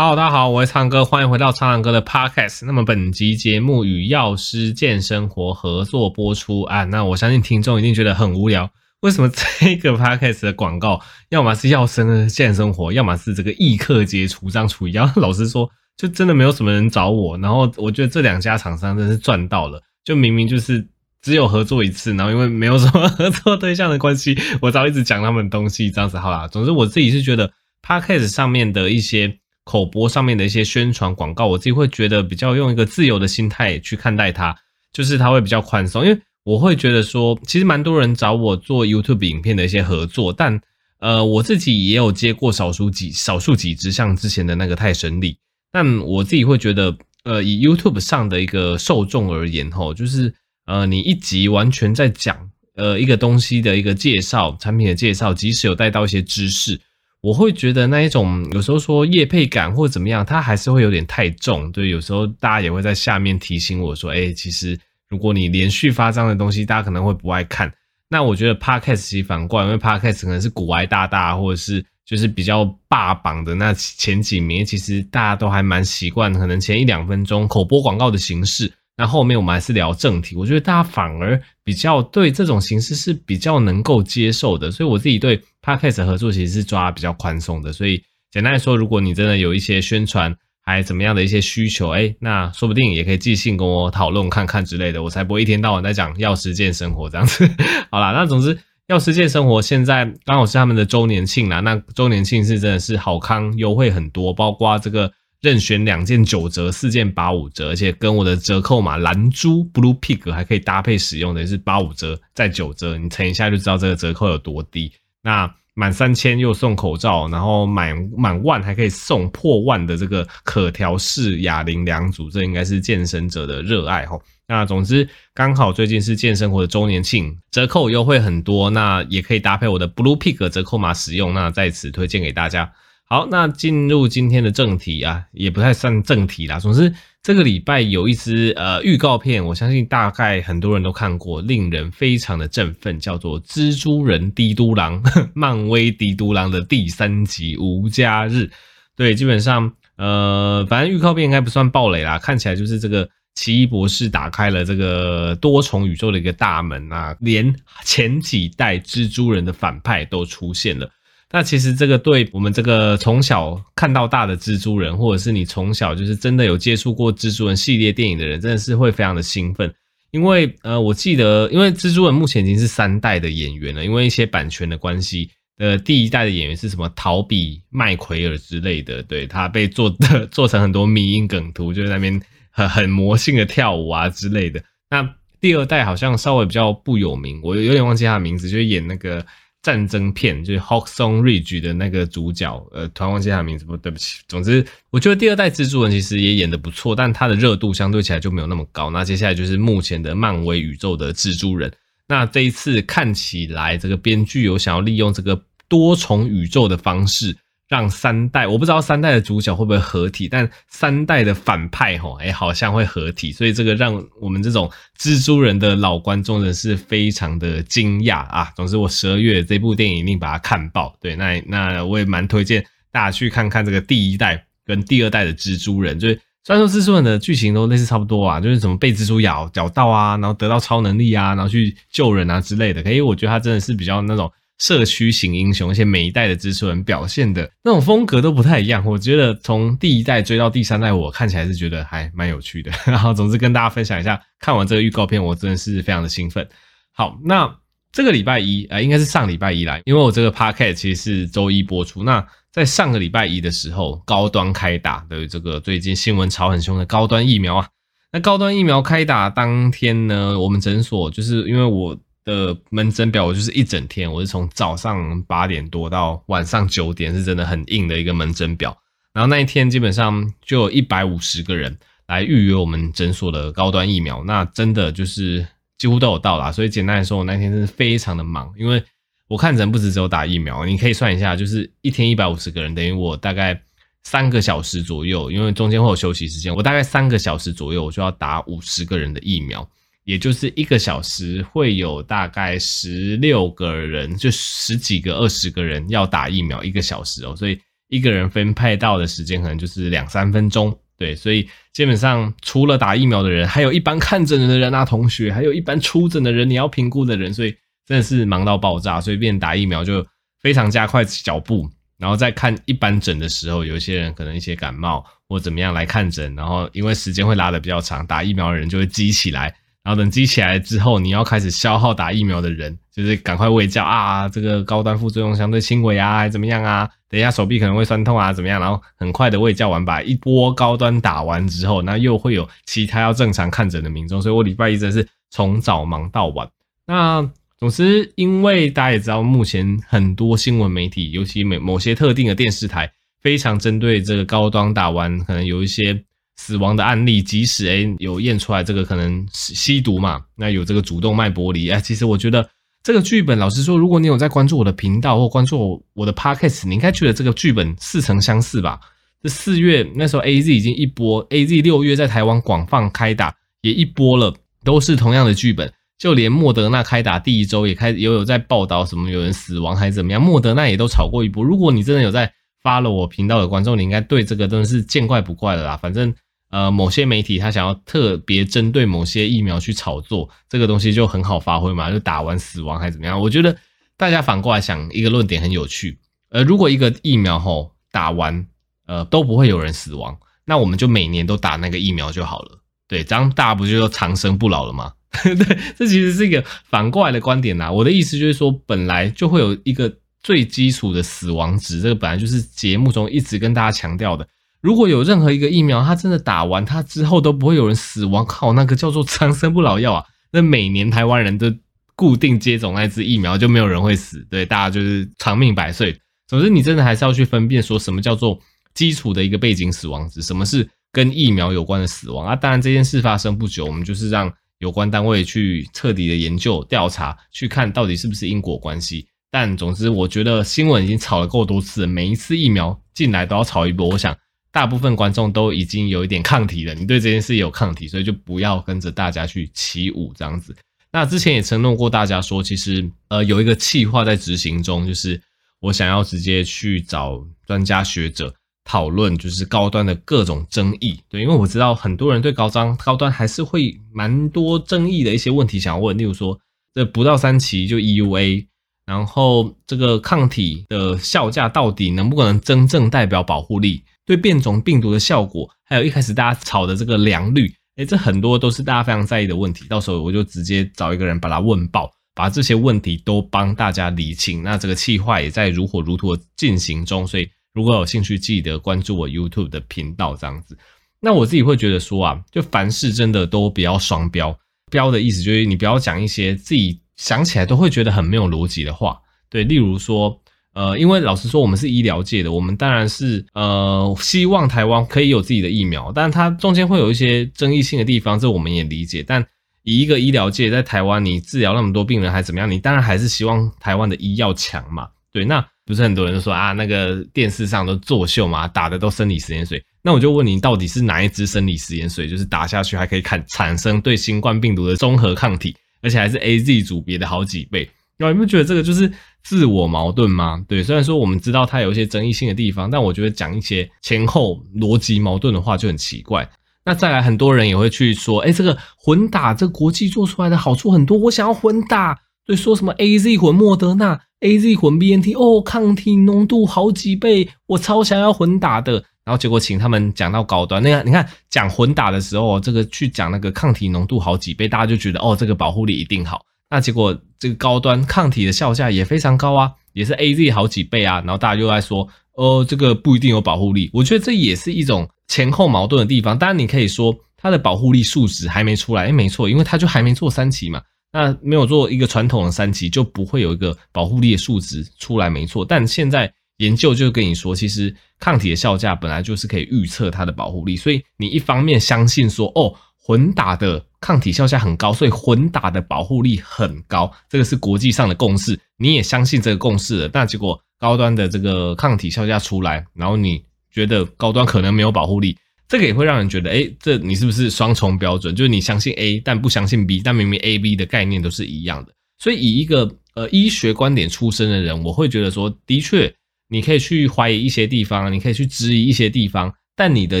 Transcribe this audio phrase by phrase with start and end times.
[0.00, 2.64] Hello，大家好，我是苍哥，欢迎回到苍狼哥的 Podcast。
[2.64, 15.10] 那么本集节目与药师健生活合作播出啊，那我相信听众一定觉得很无聊，为什么这个 Podcast 的广告要么是药师健生活，要么是这个易客节除障除妖？
[15.18, 20.86] 老实说，就真的没有什么人找我，然后我觉得这两家厂商真是赚到了，就明明就是
[21.20, 26.46] 只有合作一次，然后因为没有什么合作对象的关系， 我只好一直讲他们的东西，这样子好啦。
[26.46, 27.50] 总之我自己是觉得
[27.84, 29.40] Podcast 上面的一些。
[29.68, 34.56] 口播上面的一些宣传广告，我自己会觉得比较用一个自由的心态去看待它，
[34.94, 40.58] 就是它会比较宽松，因为我会觉得说，其实蛮多人找我做 YouTube 影片的一些合作，但
[41.00, 45.36] 呃，我自己也有接过少数几少数几支，像之前的那个泰神里，
[45.70, 50.32] 但我自己会觉得，呃，以 YouTube 上的一个受众而言，吼，就是
[50.64, 56.80] 呃，你一集完全在讲呃一个东西的一个介绍，产品的介绍，即使有带到一些知识。
[57.20, 61.70] 我会觉得那一种有时候说业配感或怎么样，它还是会有点太重。
[61.72, 67.72] 对，有时候大家也会在下面提醒我说：“哎，其实如果你连续发这样的东西，大家可能会不爱看。”
[68.08, 78.72] 那我觉得 Podcast 其实反过来，因为 Podcast 可能是股癌大大，或者是就是比较霸榜的那前几名，其实大家都还蛮习惯，可能前一两分钟口播广告的形式。
[78.98, 87.72] 那后面我们还是聊正题，我觉得大家反而比较对这种形式是比较能够接受的，所以我自己对 Podcast 合作其实是抓比较宽松的。
[87.72, 97.48] 所以简单来说，如果你真的有一些宣传还怎么样的一些需求，哎，那说不定也可以寄信跟我讨论看看之类的，我才不会一天到晚在讲药师健生活这样子。
[97.92, 105.12] 好啦，那总之药师健生活现在刚好是他们的周年庆啦，那周年庆是真的是好康优惠很多，包括这个。
[105.40, 114.90] 任选两件九折，四件八五折，而且跟我的折扣码蓝猪 Blue Pig 还可以搭配使用的，是八五折再九折，你乘一下就知道这个折扣有多低。
[115.22, 124.20] 那满三千又送口罩，然后满满万还可以送破万的这个可调式哑铃两组，这应该是健身者的热爱齁。
[124.48, 132.72] 那总之刚好最近是健身活的周年庆，折扣优惠很多，那也可以搭配我的 Blue Pig 折扣码使用，那在此推荐给大家。
[133.10, 136.58] 好，那进入今天的正题啊，也不太算正题啦。
[136.58, 136.92] 总之，
[137.22, 145.02] 这个礼拜有一支呃预告片，我相信大概很多人都看过，令人非常的振奋，叫做《蜘蛛人：帝都狼》，
[145.32, 148.50] 漫威帝都狼的第三集无家日。
[148.94, 160.90] 对，基本上呃，反正预告片应该不算暴雷啦，看起来就是这个奇异博士打开了这个多重宇宙的一个大门啊，连前几代蜘蛛人的反派都出现了。
[161.30, 169.70] 那其实这个对我们这个从小看到大的蜘蛛人，或者是你从小就是真的有接触过蜘蛛人系列电影的人，真的是会非常的兴奋。
[170.10, 175.28] 因为呃，我记得，因为蜘蛛人目前已经是三代的演员了，因为一些版权的关系，
[175.58, 182.18] 呃，第一代的演员是什么陶比麦奎尔之类的，对，他被做的 做成很多迷因梗图，就是那边
[182.50, 184.62] 很很魔性的跳舞啊之类的。
[184.88, 185.06] 那
[185.42, 189.22] 第二代好像稍微比较不有名，我有点忘记他的名字，就是演那个。
[189.68, 194.22] 战争片就是《Hawk Song Ridge》的那个主角，呃，突然忘记他名字，不，对不起。
[194.26, 198.88] 总之，我觉得第二代蜘蛛人其实也演的不错，但他的热度相对起来就没有那么高。
[198.88, 201.70] 那接下来就是目前的漫威宇宙的蜘蛛人。
[202.06, 207.36] 那这一次看起来，这个编剧有想要利用这个多重宇宙的方式。
[207.68, 218.50] 让三代，我不知道三代的主角会不会合体，但三代的反派吼，哎，好像会合体，所以这个让我们这种蜘蛛人的老观众人是非常的惊讶啊。
[218.56, 220.96] 总之，我十二月这部电影一定把它看爆。
[220.98, 225.98] 对，那那我也蛮推荐大家去看看这个第一代跟第二代的蜘蛛人。
[225.98, 232.82] 就是虽然说蜘蛛人的剧情都类似差不多啊，就是什么被蜘蛛咬咬到啊，然后得到超能力啊，然后去救人啊之类的。
[232.82, 234.32] 可以，我觉得他真的是比较那种。
[234.58, 238.84] 社区型英雄，而且每一代的蜘蛛人表现的那种风格都不太一样。
[238.84, 242.72] 我觉得从第一代追到第三代，我看起来是觉得还蛮有趣的。
[242.84, 246.44] 然后，总之跟大家分享一下，看完这个预告片，我真的是非常的兴奋。
[246.92, 247.48] 好，那
[247.92, 252.02] 这个礼拜一，呃，应该是上礼拜一来，因为我这个 podcast 其实是周一播出。
[252.02, 257.68] 那在上个礼拜一的时候，高端开打的这个最近新闻炒很凶的高端疫苗啊，
[258.10, 261.96] 那高端疫苗开打当天呢，我们诊所就是因为我。
[262.28, 268.76] 的门诊表我就是一整天，我是从早上八点多到晚上九点，是真的很硬的一个门诊表。
[269.14, 271.76] 然后那一天基本上就有一百五十个人
[272.06, 275.44] 来预约我们诊所的高端疫苗，那真的就是
[275.78, 276.52] 几乎都有到啦。
[276.52, 278.84] 所以简单来说，我那天真是非常的忙，因为
[279.26, 283.58] 我看诊不止只有打疫苗，你可以算一下，就是一天一百五十个人，等于我大概
[284.04, 289.66] 三个小时左右，因为中间会有休息时间，我大概三个小时左右我就要打五十个人的疫苗。
[290.08, 300.74] 也就是一个小时会有大概十六个人，就十几个、二十个人要打疫苗，一个小时哦，所以一个人分配到的时间可能就是两三分钟。
[300.96, 307.54] 对，所以基本上除了打疫苗的人，还有一般看诊的人啊，同学，还有一般出诊的人，你要评估的人，所以
[307.84, 309.02] 真的是忙到爆炸。
[309.02, 310.06] 所以变打疫苗就
[310.40, 311.68] 非常加快脚步。
[311.98, 319.54] 然后在看一般诊的时候，有一些人可能一些感冒或怎么样来看诊，然后因为时间会拉得比较长，打疫苗的人就会积起来，
[319.88, 326.86] 然后等积起来之后，你要开始消耗打疫苗的人，就是赶快喂教啊，这个高端副作用相对轻微啊，怎么样啊？
[327.08, 328.60] 等一下手臂可能会酸痛啊，怎么样？
[328.60, 336.46] 然后很快的喂教完，把一波高端打完之后，那又会有其他要正常看诊的民众，所以我礼拜一真是从早忙到晚。
[336.86, 337.26] 那
[337.58, 342.92] 总之，因为大家也知道，目前很多新闻媒体，尤其某某些特定的电视台，
[343.22, 345.98] 非常针对这个高端打完可能有一些
[346.38, 352.48] 死亡的案例，即使诶有验出来这个可能吸毒嘛，那有这个主动脉剥离，哎，其实我觉得
[352.82, 358.80] 这个剧本，老实说，如果你有在关注我的频道或关注我我的 podcast，你应该觉得这个剧本似曾相似吧？
[359.20, 364.32] 这四月那时候 AZ 已经一波，AZ 六月在台湾广泛开打也一波了，
[364.64, 365.70] 都是同样的剧本。
[365.98, 371.42] 就连莫德纳开打第一周也开也有在报道什么有人死亡还是怎么样，莫德纳也都炒过一波。
[371.42, 372.32] 如果你真的有在
[372.62, 375.76] 发了我频道的观众，你应该对这个真的是见怪不怪了啦。
[375.76, 376.14] 反正
[376.50, 383.20] 呃，某些媒体他想要特别针对某些疫苗去炒作，这个东西就很好发挥嘛，就打完死亡还是怎么样。
[383.20, 383.56] 我觉得
[383.96, 385.98] 大家反过来想一个论点很有趣，
[386.30, 388.46] 呃，如果一个疫苗吼打完
[388.86, 392.58] 呃都不会有人死亡，那我们就每年都打那个疫苗就好了。
[392.86, 394.94] 对，这样大家不就说长生不老了吗？
[395.22, 397.70] 对，这其实是一个反过来的观点呐。
[397.70, 404.26] 我的意思就是说，本来就会有一个最基础的死亡值，这个本来就是节目中一直跟大家强调的。
[404.60, 410.04] 如果有任何一个疫苗，它真的打完，它之后都不会有人死亡，靠，那个叫做长生不老药啊。
[410.32, 411.52] 那每年台湾人都
[411.94, 415.96] 固定接种那支疫苗，就没有人会死，对，大家就是长命百岁。
[416.26, 418.38] 总之，你真的还是要去分辨，说什么叫做
[418.74, 422.36] 基础的一个背景死亡值，什么是跟疫苗有关的死亡啊。
[422.36, 424.32] 当然，这件事发生不久，我们就是让。
[424.60, 429.06] 有关单位去彻底的研究调查，去看到底是不是因果关系。
[429.30, 433.88] 但总之，我觉得新闻已经炒了够多次，每一次疫苗进来都要炒一波。
[433.88, 434.12] 我想，
[434.58, 436.74] 大部分观众都已经有一点抗体了。
[436.74, 440.52] 你对这件事有抗体，所以就不要跟着大家去起舞这样子。
[440.90, 445.22] 那之前也承诺过大家说，其实呃有一个计划在执行中，就是
[445.60, 448.34] 我想要直接去找专家学者。
[448.64, 456.38] 讨论就是高端的各种争议，对，因为我知道很多人对高张高端还是会蛮多争议的一些问题想要问，例如说
[456.74, 458.44] 这不到三期就 EUA，
[458.84, 474.42] 然后这个抗体的效价到底能不能真正代表保护力，对变种病毒的效果，还有一开始大家炒的这个良率，诶，这很多都是大家非常在意的问题，到时候我就直接找一个人把它问爆，把这些问题都帮大家理清。
[474.42, 477.28] 那这个企划也在如火如荼的进行中，所以。
[477.54, 480.56] 如果有兴趣，记得关注我 YouTube 的频道，这样子。
[481.00, 484.38] 那我自己会觉得说啊，就凡事真的都不要双标。
[484.70, 489.00] 标的意思就是你不要讲一些自己想起来都会觉得很没有逻辑的话。
[489.28, 490.20] 对，例如说，
[490.58, 499.04] 呃，因为老实说，我们是医疗界的，我们当然是呃希望台湾可以有自己的疫苗，但它中间会有一些争议性的地方，这我们也理解。
[499.06, 499.24] 但
[499.62, 502.50] 以一个医疗界在台湾，你治疗那么多病人还怎么样？
[502.50, 504.88] 你当然还是希望台湾的医药强嘛。
[505.12, 505.44] 对，那。
[505.68, 509.62] 不是很多人说啊，那个电视上都作秀嘛，打的都生理食盐水。
[509.82, 517.68] 那我就问你，到底是哪一支生理食盐水，就是打下去还可以看产生对新冠病毒的综合抗体，而且还是 AZ 组别的好几倍？
[517.98, 518.90] 那你不觉得这个就是
[519.24, 520.42] 自我矛盾吗？
[520.48, 526.28] 对，虽然说我们知道它有一些争议性的地方，但我觉得讲一些前后逻辑矛盾的话就很奇怪。
[526.64, 531.98] 那再来，很多人也会去说，哎，这个混打，这国际做出来的好处很多，我想要混打。
[532.26, 538.84] 对，说什么 AZ 混莫德纳，AZ 混 BNT，哦，抗体浓度好几倍，我超想要混打的。
[539.04, 546.20] 然后结果请他们讲到高端，那个你看讲混打的时候，这个去讲那个抗体浓度好几倍，大家就觉得哦，这个保护力一定好。
[546.50, 551.00] 那结果这个高端抗体的效价也非常高啊，也是 AZ 好几倍啊。
[551.00, 553.70] 然后大家又在说，哦，这个不一定有保护力。
[553.72, 556.18] 我觉得这也是一种前后矛盾的地方。
[556.18, 560.62] 当然你可以说它的保护力数值还没出来，诶，没错，因为它就还没做三期嘛。
[560.90, 565.44] 那没有做一个传统的三期，就不会有一个保护力的数值出来，没错。
[565.44, 572.54] 但现在研究就跟你说，其实抗体的效价本来就是可以预测它的保护力，所以你一方面相信说，哦，
[572.88, 579.88] 混打的抗体效价很高，所以混打的保护力很高，这个是国际上的共识，你也相信这个共识了。
[579.90, 585.14] 但结果高端的这个抗体效价出来，然后你觉得高端可能没有保护力。
[585.46, 588.14] 这个也会让人觉得，诶，这你是不是双重标准？
[588.14, 591.72] 就是你相信 A，但不相信 B，但明明 A、B 的概念都是一样的。
[591.98, 595.94] 所以以一个呃医学观点出身的人，我会觉得说，的确，
[596.28, 600.00] 你可以去怀疑一些地方，你可以去质疑一些地方，但你的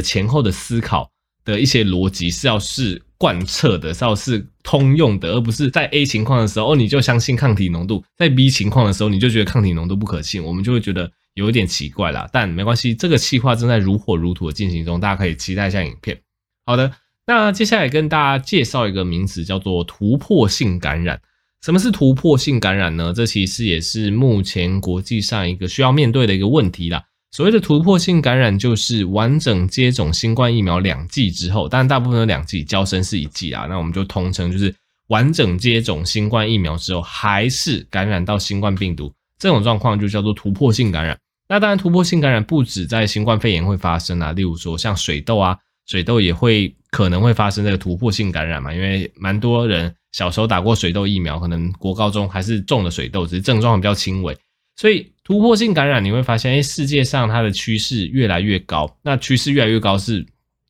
[0.00, 1.10] 前后的思考
[1.48, 12.28] 的一些逻辑是要是贯彻的，是要是通用的，而不是在 A 情况的时候，你就相信抗体浓度，在 B 情况的时候，你就觉得抗体浓度不可信，我们就会觉得有一点奇怪啦。
[12.30, 16.20] 但没关系，这个企划正在如火如荼的进行中，大家可以期待一下影片。
[16.66, 16.92] 好的。
[17.26, 21.20] 那接下来跟大家介绍一个名词，叫做突破性感染。
[21.62, 23.12] 什么是突破性感染呢？
[23.14, 27.02] 这其实也是目前国际上一个需要面对的一个问题啦。
[27.30, 33.66] 所谓的突破性感染，就是完整接种新冠疫苗两剂之后，当然大部分的两剂，交生是一剂啊。
[33.68, 34.74] 那我们就通称就是
[35.08, 41.18] 完整接种新冠疫苗之后，还是感染到新冠病毒，这种状况就叫做突破性感染。
[41.48, 45.58] 那当然，突破性感染不止在新冠肺炎会发生啊，例如说像水痘啊。
[45.86, 48.70] 水痘也会可能会发生这个突破性感染嘛？
[48.74, 54.36] 因为蛮多人小时候打过水痘疫苗，可能国高中还是中了水痘，只是症状比较轻微。
[54.76, 58.98] 所以突破性感染你会发现，哎，世界上它的趋势越来越高。
[59.02, 60.24] 那趋势越来越高是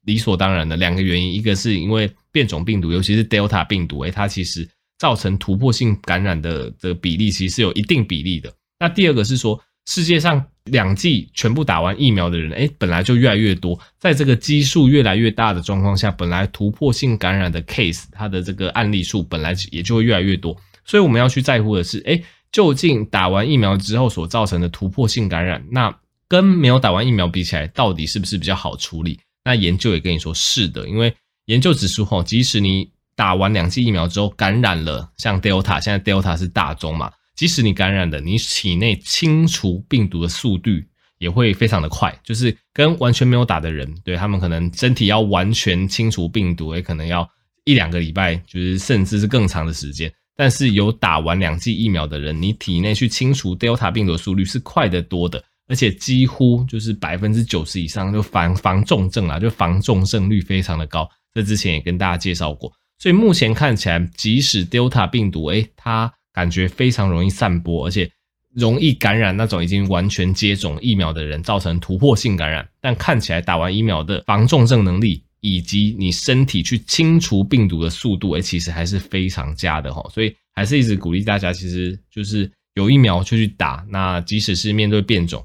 [0.04, 0.76] 理所当然的。
[0.76, 8.52] 两个原因，一个是因为变种病毒，尤其是 Delta 病毒，哎，它其实造成突破性感染的的比例其实是有一定比例的。
[8.80, 9.62] 那第二个是说。
[9.90, 20.54] 世界上两剂全部打完疫苗的人，诶，本来就越来越多，在这个基数越来越大的状况下，本来突破性感染的 case，它的这个案例数本来也就会越来越多。
[20.84, 25.94] 所以我们要去在乎的是，诶，究竟打完疫苗之后所造成的突破性感染，那
[26.28, 29.18] 跟没有打完疫苗比起来，到底是不是比较好处理？
[29.44, 31.14] 那研究也跟你说是的，因为
[31.46, 37.10] 研究指出，吼，即使你打完两剂疫苗之后感染了，像 Delta，现在 Delta 是大宗嘛。
[37.34, 40.70] 即使你感染了，你体内清除病毒的速度
[41.18, 47.28] 也会非常的快，就是跟完全没有打的人，对他们可能身体要完全清除病毒，也可能要
[47.64, 50.12] 一两个礼拜，就是甚至是更长的时间。
[50.38, 61.11] 但是有打完两剂疫苗的人，你体内去清除 Delta 病毒的速率是快得多的，而且几乎就是百分之九十以上就防防重症啊，就防重症率非常的高。
[61.35, 68.09] 这之前也跟大家介绍过，所以目前看起来，即使 Delta 病毒，诶，它感觉非常容易散播，而且
[68.54, 72.68] 容易感染那种已经完全接种疫苗的人，造成突破性感染。
[72.80, 80.09] 但看起来打完疫苗的防重症能力，以及你身体去清除病毒的速度，诶，其实还是非常佳的齁。
[80.11, 83.85] 所以还是一直鼓励大家，其实就是有疫苗就去打。
[83.88, 85.45] 那即使是面对变种，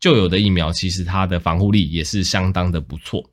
[0.00, 3.24] 旧有的疫苗其实它的防护力也是相当的不错。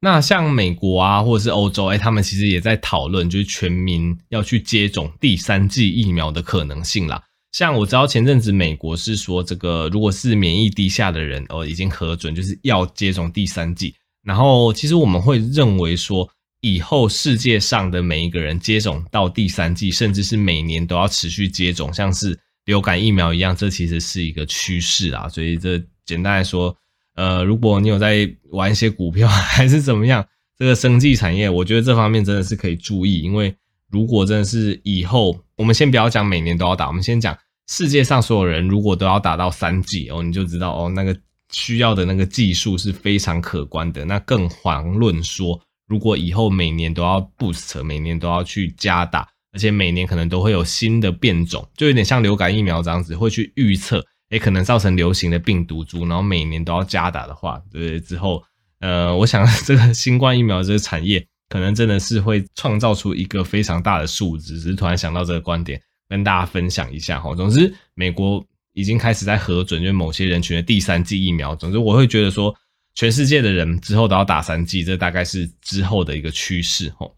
[0.00, 7.20] 那像美国啊，或者是欧洲，哎，他们其实也在讨论，就是全民要去接种第三剂疫苗的可能性啦。
[7.50, 13.92] 像我知道前阵子美国是说，这个如果是免疫低下的人，哦，已经核准就是要接种第三剂。
[14.28, 16.28] 然后其实我们会认为说，
[16.60, 25.28] 以后世界上的每一个人接种到第三季，甚至是每年都要持续接种，像是流感疫苗一样，这其实是一个趋势啊。
[25.28, 26.76] 所以这简单来说。
[27.14, 30.24] 呃，如果你有在玩一些股票还是怎么样，
[30.56, 33.52] 这个生技产业，我觉得这方面真的是可以注意，因为
[33.90, 41.12] 如果真的是以后，我们先不要讲每年都要打，我们先讲世界上所有人如果都要打到三季哦，你就知道哦，那个
[41.52, 44.04] 需要的那个技术是非常可观的。
[44.04, 54.04] 那更遑论说，如果以后每年都要 boost，每年都要去加打，而且每年可能都会有新的变种，就有点像流感疫苗这样子，会去预测。
[54.30, 58.44] 也可能造成流行的病毒株，然后每年都要加打的话，对，之后，
[58.80, 64.60] 呃，我想这个新冠疫苗这个产业可能真的是会创造出一个非常大的数值。
[64.60, 67.34] 只是突然想到这个观点，跟大家分享一下哈。
[67.34, 68.44] 总之，美国
[68.78, 71.52] 已经开始在核准，就是某些人群的第三剂疫苗。
[71.56, 72.54] 总之，我会觉得说，
[72.94, 76.88] 全世界的人之后都要打三剂，这大概是之后的一个趋势。
[76.96, 77.16] 吼，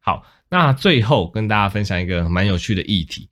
[0.00, 3.28] 好，那最后跟大家分享一个蛮有趣的议题。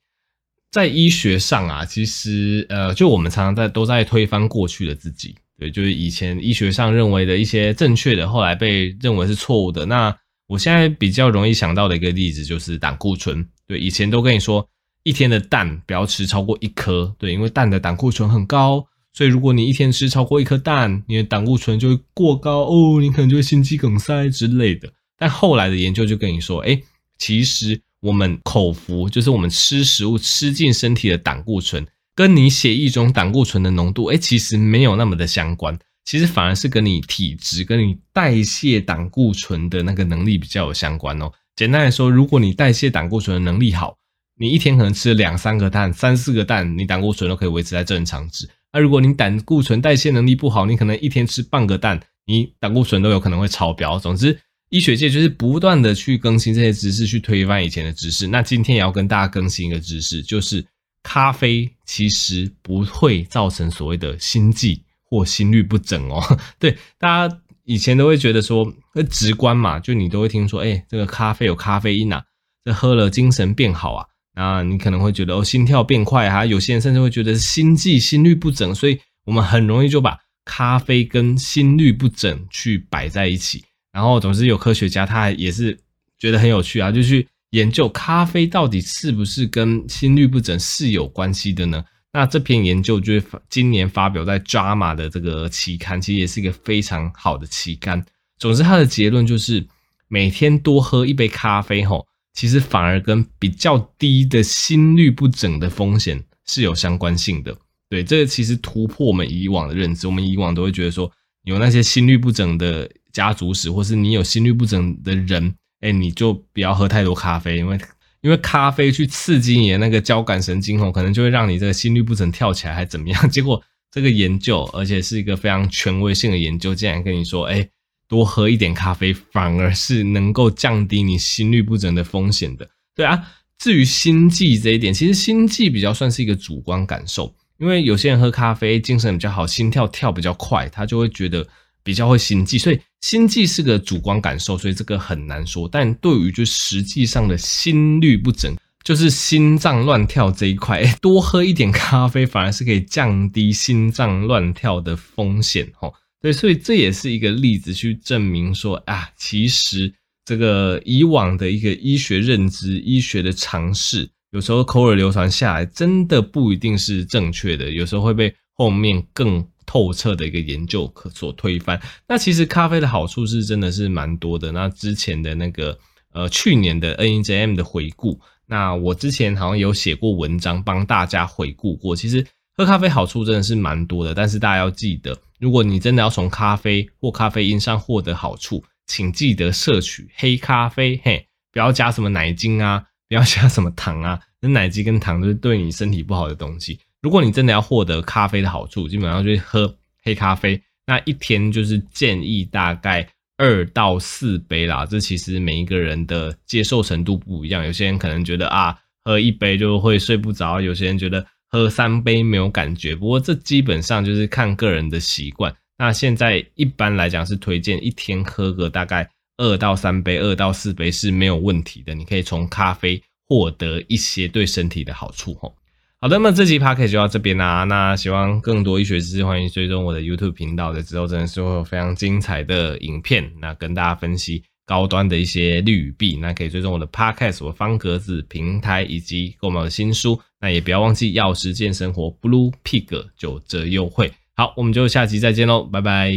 [0.73, 9.87] 在医学上啊，其实呃，就我们常常在都在推翻过去的自己，对，就是以前医学上认为的一些正确的，后来被认为是错误的。
[9.87, 10.13] 那
[10.49, 14.69] 我现在比较容易想到的一个例子就是胆固醇，对，以前都跟你说
[15.09, 24.93] 一天的蛋不要吃超过一颗，对，因为蛋的胆固醇很高，所以如果你一天吃超过一颗蛋，你的胆固醇就会过高哦，你可能就会心肌梗塞之类的。
[25.17, 26.83] 但后来的研究就跟你说，诶，
[27.19, 27.81] 其实。
[28.01, 31.85] 我们口服就是我们吃食物吃进身体的胆固醇，
[32.15, 35.77] 跟你血液中胆固醇的浓度，哎，其实没有那么的相关。
[36.05, 41.33] 其实反而是跟你体质、跟你代谢胆固醇的那个能力比较有相关哦。
[41.57, 43.97] 简单来说，如果你代谢胆固醇的能力好，
[44.39, 48.49] 你一天可能吃了两三个蛋、三四个蛋，你胆固醇都可以维持在正常值。
[48.73, 53.99] 那如果你胆固醇代谢能力不好，你可能一天吃半个蛋，你胆固醇都有可能会超标。
[53.99, 54.39] 总之。
[54.71, 58.27] 医学界就是不断的去更新这些知识，去推翻以前的知识。
[58.27, 60.63] 那今天也要跟大家更新一个知识，就是
[61.03, 66.23] 咖啡其实不会造成所谓的心悸或心律不整哦。
[66.61, 68.71] 对，大家以前都会觉得说，
[69.09, 72.23] 直观嘛，就你都会听说，哎，这个咖啡有咖啡因啊，
[72.63, 74.07] 这喝了精神变好啊。
[74.39, 83.65] 啊你可能会觉得哦，心跳变快啊，有些人甚至会觉得心悸、心律不整，所以我们很容易就把咖啡跟心律不整去摆在一起。
[83.93, 85.77] 然后总是有科学家他也是
[86.19, 91.85] 觉得很有趣啊，就去研究咖啡到底是不是跟心律不整是有关系的呢？
[92.13, 98.05] 那这篇研究就是今年发表在《JAMA》的这个期刊，其实也是一个非常好的期刊。
[98.39, 99.67] 总之，他的结论就是
[100.07, 102.07] 每天多喝一杯咖啡吼。
[102.39, 107.53] 其实反而跟比较低的心律不整的风险是有相关性的。
[107.91, 110.07] 对，这个其实突破我们以往的认知。
[110.07, 111.11] 我们以往都会觉得说，
[111.43, 117.77] 有那些心律不整的家族史，或是你有心律不整的人，哎，你就不要喝太多咖啡，因为
[118.21, 123.27] 因为咖啡去刺激你的那个交感神经哦，可能就会让你这个心律不整跳起来，还怎么样？
[123.29, 127.69] 结果这个研究，而且是一个非常权威性的研究，竟然跟你说，哎。
[128.09, 132.69] 多喝一点咖啡，反而是能够降低你心律不整的风险的。
[132.97, 133.23] 对啊，
[133.59, 141.47] 至于心悸这一点，其实心悸比较算是一个主观感受，因为有些人喝咖啡精神比较好，心跳跳比较快，他就会觉得
[141.83, 145.69] 比较会心悸，所以心悸是个主观感受，所以这个很难说。
[145.71, 155.93] 但对于就实际上的心律不整，就是心脏乱跳这一块，多喝一点咖啡反而是可以降低心脏乱跳的风险，吼。
[156.21, 159.93] 对，所以这也是一个例子，去证明说啊，其实
[160.25, 171.81] 这个以往的一个医学认知、医学的尝试，有时候口耳流传下来，真的不一定是正确的，有时候会被后面更透彻的一个研究可所推翻。
[172.09, 174.51] 那其实咖啡的好处是真的是蛮多的。
[174.51, 175.79] 那之前的那个
[176.13, 182.27] 呃，去年的 NEJM 的回顾，那我之前好像有写过文章帮大家回顾过，其实。
[182.57, 196.81] 喝咖啡好处真的是蛮多的，但是大家要记得，如果你真的要从咖啡或咖啡因上获得好处，请记得摄取黑咖啡，嘿，不要加什么奶精啊，不要加什么糖啊，那奶精跟糖都是对你身体不好的东西。
[197.03, 204.85] 如果你真的要获得咖啡的好处，基本上就是喝黑咖啡，那一天就是建议大概二到四杯啦。
[204.85, 211.25] 这其实每一个人的接受程度不一样，有些人可能觉得啊，喝一杯就会睡不着，有些人觉得。
[211.51, 215.55] 喝三杯没有感觉，不过这基本上就是看个人的习惯。
[215.79, 221.95] 那现在一般来讲是推荐一天喝个大概二到三杯，二到四杯是没有问题的。
[221.95, 225.55] 你可以从咖啡获得一些对身体的好处吼。
[226.01, 227.65] 好的，那么这集 podcast 就到这边啦。
[227.65, 234.43] 那希望更多医学知识，欢迎追踪我的 YouTube 频道的，之后真的是会有非常精彩的影片，那跟大家分析。
[234.67, 244.13] 高端的一些利与弊，那可以追踪我的 Podcast，我方格子平台以及购买我的新书，那也不要忘记药师健生活 Blue Pig 九折优惠。
[244.35, 246.13] 好，我们就下期再见喽，拜拜。